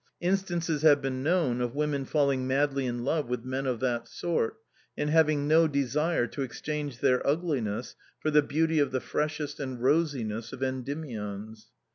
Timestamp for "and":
4.97-5.11, 9.59-9.79